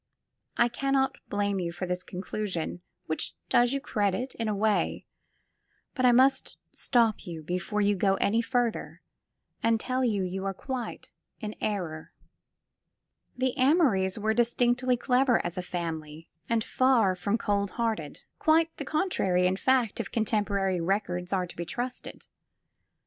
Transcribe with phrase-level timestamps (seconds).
[0.57, 5.05] I cannot blame you for this conclusion, which does you credit, in a way,
[5.93, 9.03] but I must stop you before you go any further
[9.61, 12.13] and tell you that you are quite in error.
[13.37, 18.41] The Amorys were distinctly clever, as a family, and far from cold 175 SQUARE PEGGY
[18.41, 18.41] hearted.
[18.73, 22.25] Quite the contrary, in fact, if contemporary records are to be trusted.